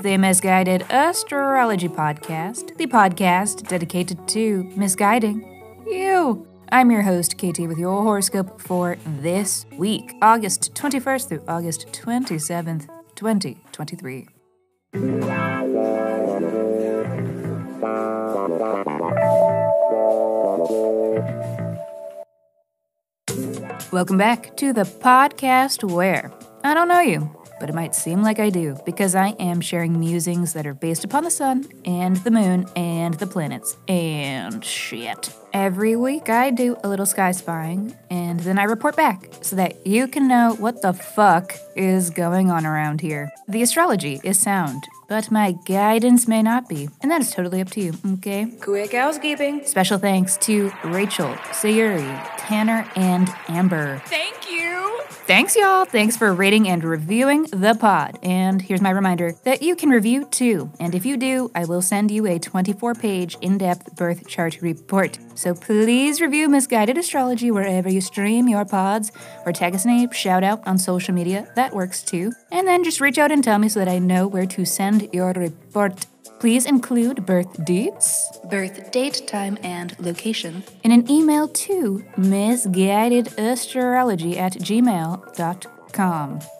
[0.00, 5.42] is the Misguided Astrology Podcast, the podcast dedicated to misguiding
[5.86, 6.46] you.
[6.72, 12.88] I'm your host, Katie, with your horoscope for this week, August 21st through August 27th,
[13.14, 14.28] 2023.
[23.92, 26.32] Welcome back to the podcast where
[26.64, 30.00] I don't know you, but it might seem like I do because I am sharing
[30.00, 35.32] musings that are based upon the sun and the moon and the planets and shit.
[35.52, 39.84] Every week I do a little sky spying and then I report back so that
[39.84, 43.32] you can know what the fuck is going on around here.
[43.48, 47.70] The astrology is sound, but my guidance may not be, and that is totally up
[47.70, 48.52] to you, okay?
[48.60, 49.64] Quick housekeeping.
[49.66, 54.02] Special thanks to Rachel, Sayuri, Tanner, and Amber.
[54.06, 55.00] Thank you.
[55.30, 55.84] Thanks, y'all.
[55.84, 58.18] Thanks for rating and reviewing the pod.
[58.20, 60.72] And here's my reminder that you can review too.
[60.80, 64.60] And if you do, I will send you a 24 page in depth birth chart
[64.60, 65.18] report.
[65.40, 69.10] So please review Misguided Astrology wherever you stream your pods,
[69.46, 71.50] or tag us in a shout out on social media.
[71.56, 72.32] That works too.
[72.52, 75.08] And then just reach out and tell me so that I know where to send
[75.14, 76.04] your report.
[76.40, 84.52] Please include birth dates, birth date, time, and location in an email to misguidedastrology at
[84.52, 85.79] gmail.com.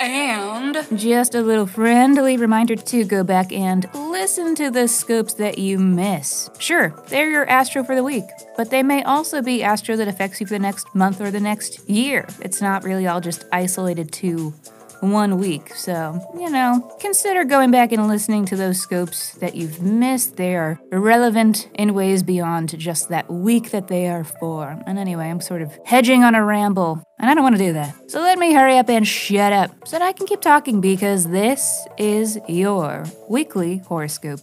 [0.00, 5.58] And Just a little friendly reminder to go back and listen to the scopes that
[5.58, 6.48] you miss.
[6.58, 8.24] Sure, they're your astro for the week,
[8.56, 11.40] but they may also be astro that affects you for the next month or the
[11.40, 12.26] next year.
[12.40, 14.54] It's not really all just isolated to
[15.00, 15.74] one week.
[15.74, 20.36] So, you know, consider going back and listening to those scopes that you've missed.
[20.36, 24.82] They are relevant in ways beyond just that week that they are for.
[24.86, 27.72] And anyway, I'm sort of hedging on a ramble, and I don't want to do
[27.74, 28.10] that.
[28.10, 31.28] So let me hurry up and shut up so that I can keep talking because
[31.28, 34.40] this is your weekly horoscope.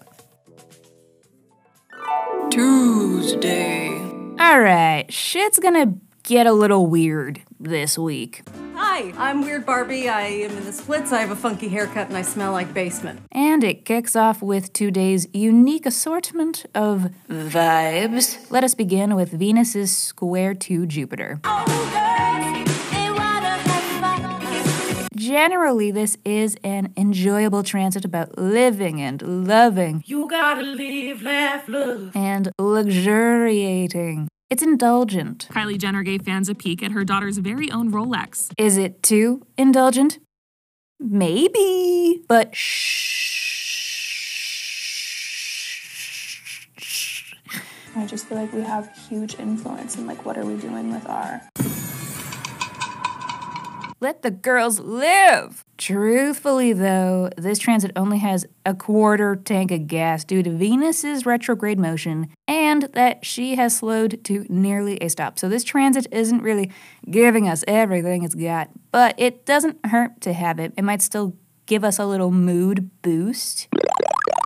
[2.49, 3.89] Tuesday.
[4.39, 8.43] All right, shit's gonna get a little weird this week.
[8.95, 10.07] Hi, I'm Weird Barbie.
[10.07, 11.11] I am in the splits.
[11.11, 13.21] I have a funky haircut and I smell like basement.
[13.31, 18.51] And it kicks off with today's unique assortment of vibes.
[18.51, 21.39] Let us begin with Venus's square to Jupiter.
[25.15, 32.11] Generally, this is an enjoyable transit about living and loving You gotta live, laugh, love.
[32.15, 34.27] and luxuriating.
[34.53, 35.47] It's indulgent.
[35.49, 38.51] Kylie Jenner gave fans a peek at her daughter's very own Rolex.
[38.55, 40.19] Is it too indulgent?
[40.99, 43.87] Maybe, but shh.
[47.95, 51.09] I just feel like we have huge influence in like what are we doing with
[51.09, 51.41] our
[54.03, 55.63] Let the girls live.
[55.77, 61.79] Truthfully, though, this transit only has a quarter tank of gas due to Venus's retrograde
[61.79, 65.39] motion and that she has slowed to nearly a stop.
[65.39, 66.69] So, this transit isn't really
[67.09, 70.73] giving us everything it's got, but it doesn't hurt to have it.
[70.75, 73.69] It might still give us a little mood boost.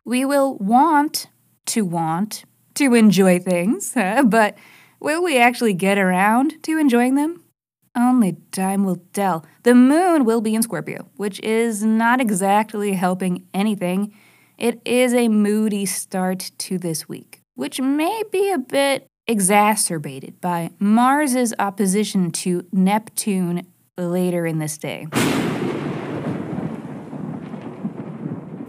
[0.06, 1.30] We will want
[1.66, 2.44] to want
[2.76, 4.22] to enjoy things, huh?
[4.28, 4.56] but
[5.00, 7.42] will we actually get around to enjoying them?
[7.98, 9.44] Only time will tell.
[9.64, 14.14] The moon will be in Scorpio, which is not exactly helping anything.
[14.56, 20.70] It is a moody start to this week, which may be a bit exacerbated by
[20.78, 23.66] Mars's opposition to Neptune
[23.98, 25.08] later in this day.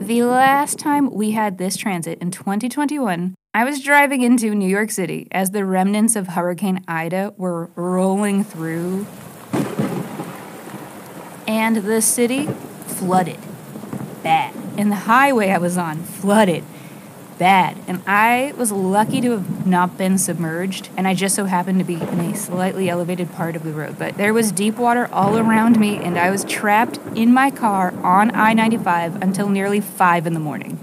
[0.00, 4.92] The last time we had this transit in 2021, I was driving into New York
[4.92, 9.04] City as the remnants of Hurricane Ida were rolling through,
[11.44, 12.46] and the city
[12.86, 13.40] flooded
[14.22, 14.54] bad.
[14.76, 16.62] And the highway I was on flooded
[17.36, 17.76] bad.
[17.88, 21.84] And I was lucky to have not been submerged, and I just so happened to
[21.84, 23.98] be in a slightly elevated part of the road.
[23.98, 27.92] But there was deep water all around me, and I was trapped in my car
[28.04, 30.78] on I 95 until nearly 5 in the morning.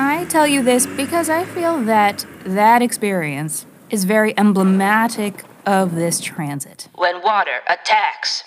[0.00, 6.20] I tell you this because I feel that that experience is very emblematic of this
[6.20, 6.88] transit.
[6.94, 8.44] When water attacks.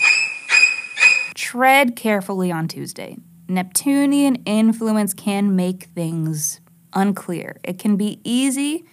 [1.35, 3.17] Tread carefully on Tuesday.
[3.49, 6.61] Neptunian influence can make things
[6.93, 7.57] unclear.
[7.65, 8.85] It can be easy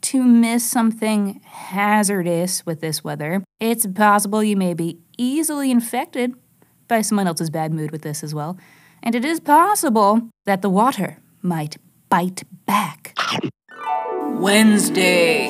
[0.00, 3.44] to miss something hazardous with this weather.
[3.60, 6.34] It's possible you may be easily infected
[6.88, 8.58] by someone else's bad mood with this as well.
[9.00, 11.76] And it is possible that the water might
[12.10, 13.16] bite back.
[14.32, 15.46] Wednesday.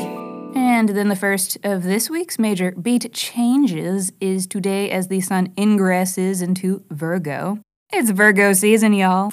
[0.54, 5.48] And then the first of this week's major beat changes is today as the sun
[5.56, 7.60] ingresses into Virgo.
[7.92, 9.32] It's Virgo season, y'all.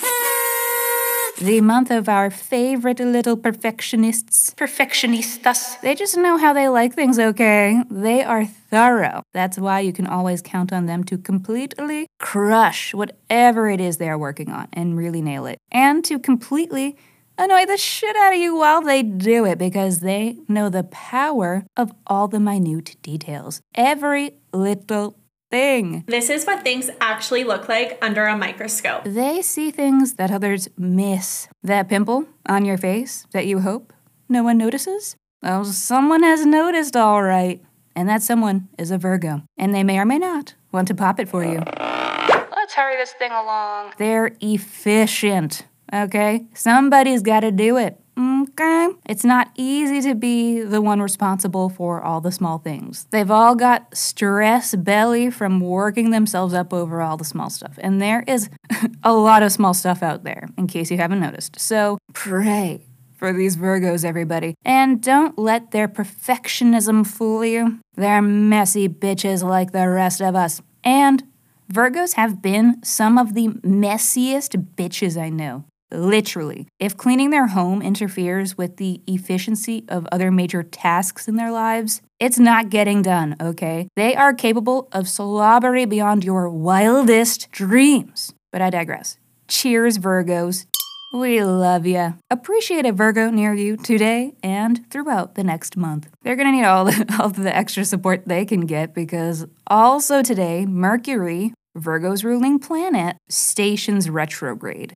[1.39, 4.55] The month of our favorite little perfectionists.
[4.55, 5.79] Perfectionistas.
[5.81, 7.83] They just know how they like things, okay?
[7.91, 9.21] They are thorough.
[9.33, 14.09] That's why you can always count on them to completely crush whatever it is they
[14.09, 15.59] are working on and really nail it.
[15.71, 16.97] And to completely
[17.37, 21.65] annoy the shit out of you while they do it because they know the power
[21.75, 23.61] of all the minute details.
[23.75, 25.17] Every little
[25.49, 26.03] thing.
[26.07, 29.03] This is what things actually look like under a microscope.
[29.05, 31.47] They see things that others miss.
[31.63, 33.93] That pimple on your face that you hope
[34.29, 35.15] no one notices?
[35.41, 37.63] Well, someone has noticed, all right.
[37.95, 39.43] And that someone is a Virgo.
[39.57, 41.59] And they may or may not want to pop it for you.
[41.59, 43.93] Let's hurry this thing along.
[43.97, 46.45] They're efficient, okay?
[46.53, 47.99] Somebody's got to do it.
[48.17, 48.89] Okay?
[49.05, 53.05] It's not easy to be the one responsible for all the small things.
[53.11, 57.77] They've all got stress belly from working themselves up over all the small stuff.
[57.77, 58.49] And there is
[59.03, 61.59] a lot of small stuff out there, in case you haven't noticed.
[61.59, 62.87] So pray
[63.17, 64.55] for these Virgos, everybody.
[64.65, 67.79] And don't let their perfectionism fool you.
[67.95, 70.61] They're messy bitches like the rest of us.
[70.83, 71.23] And
[71.71, 75.65] Virgos have been some of the messiest bitches I know.
[75.91, 76.67] Literally.
[76.79, 82.01] If cleaning their home interferes with the efficiency of other major tasks in their lives,
[82.19, 83.87] it's not getting done, okay?
[83.95, 88.33] They are capable of slobbery beyond your wildest dreams.
[88.51, 89.17] But I digress.
[89.47, 90.65] Cheers, Virgos.
[91.13, 92.13] We love ya.
[92.29, 96.09] Appreciate a Virgo near you today and throughout the next month.
[96.21, 100.65] They're gonna need all the, all the extra support they can get because also today,
[100.65, 104.95] Mercury, Virgo's ruling planet, stations retrograde.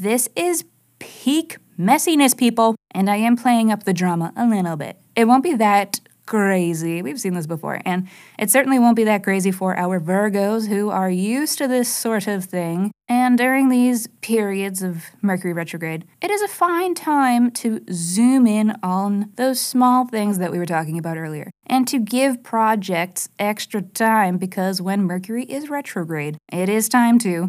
[0.00, 0.64] This is
[1.00, 4.96] peak messiness, people, and I am playing up the drama a little bit.
[5.16, 7.02] It won't be that crazy.
[7.02, 8.06] We've seen this before, and
[8.38, 12.28] it certainly won't be that crazy for our Virgos who are used to this sort
[12.28, 12.92] of thing.
[13.08, 18.76] And during these periods of Mercury retrograde, it is a fine time to zoom in
[18.84, 23.82] on those small things that we were talking about earlier and to give projects extra
[23.82, 27.48] time because when Mercury is retrograde, it is time to.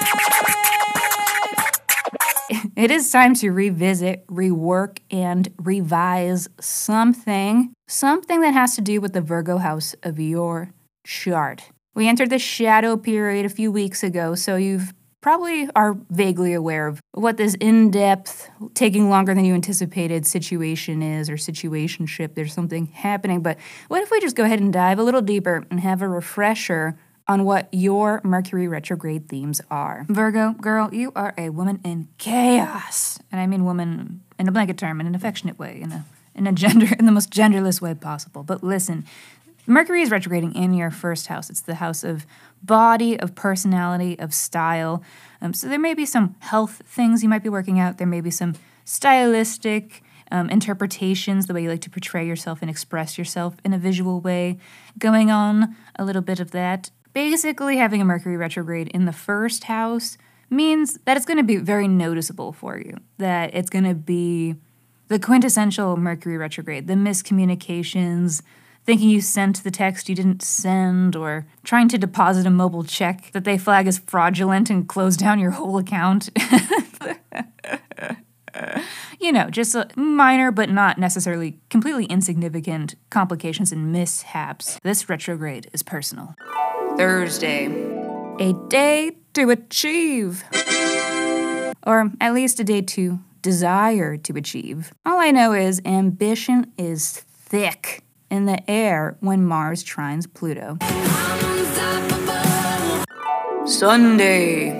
[2.76, 9.12] It is time to revisit, rework, and revise something, something that has to do with
[9.12, 10.72] the Virgo house of your
[11.04, 11.70] chart.
[11.94, 16.86] We entered the shadow period a few weeks ago, so you've probably are vaguely aware
[16.86, 22.34] of what this in-depth, taking longer than you anticipated situation is or situationship.
[22.34, 23.56] There's something happening, but
[23.88, 26.98] what if we just go ahead and dive a little deeper and have a refresher
[27.26, 30.04] on what your Mercury retrograde themes are.
[30.08, 33.18] Virgo, girl, you are a woman in chaos.
[33.32, 36.04] And I mean woman in a blanket term, in an affectionate way, in a
[36.34, 38.42] in a gender in the most genderless way possible.
[38.42, 39.04] But listen,
[39.66, 41.48] Mercury is retrograding in your first house.
[41.48, 42.26] It's the house of
[42.62, 45.02] body, of personality, of style.
[45.40, 47.96] Um, so there may be some health things you might be working out.
[47.96, 48.54] There may be some
[48.84, 53.78] stylistic um, interpretations, the way you like to portray yourself and express yourself in a
[53.78, 54.58] visual way,
[54.98, 55.76] going on.
[55.96, 56.90] A little bit of that.
[57.14, 60.18] Basically, having a Mercury retrograde in the first house
[60.50, 62.96] means that it's going to be very noticeable for you.
[63.18, 64.56] That it's going to be
[65.06, 68.42] the quintessential Mercury retrograde, the miscommunications,
[68.84, 73.30] thinking you sent the text you didn't send, or trying to deposit a mobile check
[73.30, 76.30] that they flag as fraudulent and close down your whole account.
[79.20, 84.80] you know, just minor but not necessarily completely insignificant complications and mishaps.
[84.82, 86.34] This retrograde is personal.
[86.96, 87.66] Thursday.
[88.38, 90.44] A day to achieve.
[91.86, 94.92] Or at least a day to desire to achieve.
[95.04, 100.78] All I know is ambition is thick in the air when Mars trines Pluto.
[103.66, 104.70] Sunday.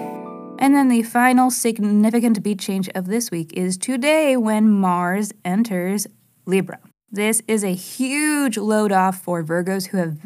[0.59, 6.07] And then the final significant beat change of this week is today when Mars enters
[6.47, 6.79] Libra.
[7.11, 10.19] This is a huge load off for Virgos who have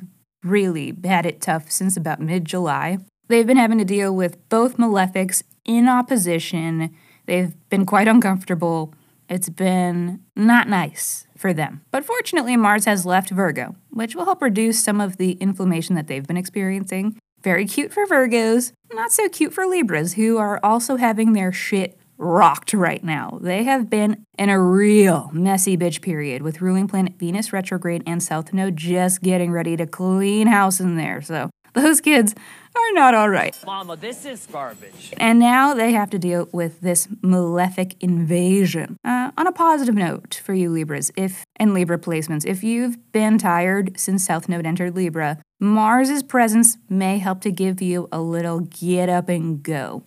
[0.42, 2.98] really had it tough since about mid July.
[3.28, 6.94] They've been having to deal with both malefics in opposition.
[7.26, 8.94] They've been quite uncomfortable.
[9.28, 11.82] It's been not nice for them.
[11.90, 16.06] But fortunately, Mars has left Virgo, which will help reduce some of the inflammation that
[16.06, 17.18] they've been experiencing.
[17.42, 21.98] Very cute for Virgos, not so cute for Libras, who are also having their shit
[22.18, 23.38] rocked right now.
[23.40, 28.22] They have been in a real messy bitch period with ruling planet Venus retrograde and
[28.22, 31.22] South Node just getting ready to clean house in there.
[31.22, 32.34] So those kids
[32.74, 33.56] are not all right.
[33.64, 35.12] Mama, this is garbage.
[35.16, 38.96] And now they have to deal with this malefic invasion.
[39.04, 43.38] Uh, on a positive note for you Libras, if and Libra placements, if you've been
[43.38, 48.60] tired since South Node entered Libra, Mars's presence may help to give you a little
[48.60, 50.04] get up and go.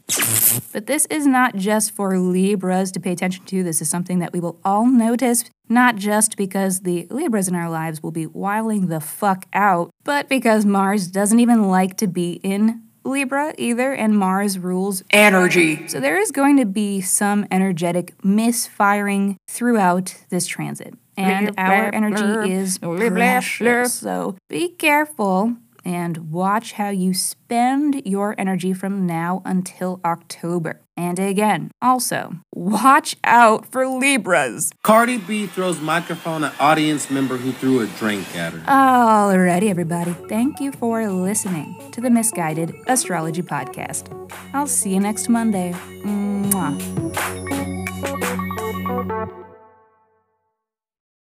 [0.71, 3.61] But this is not just for Libras to pay attention to.
[3.61, 7.69] This is something that we will all notice, not just because the Libras in our
[7.69, 12.39] lives will be wiling the fuck out, but because Mars doesn't even like to be
[12.43, 15.87] in Libra either, and Mars rules Energy.
[15.87, 20.93] so there is going to be some energetic misfiring throughout this transit.
[21.17, 23.93] And our energy is precious.
[23.93, 30.81] So be careful and watch how you spend your energy from now until October.
[30.95, 34.71] And again, also, watch out for Libras.
[34.83, 38.59] Cardi B throws microphone at audience member who threw a drink at her.
[38.59, 40.13] Alrighty, everybody.
[40.29, 44.11] Thank you for listening to the Misguided Astrology Podcast.
[44.53, 45.73] I'll see you next Monday.
[46.03, 47.80] Mwah.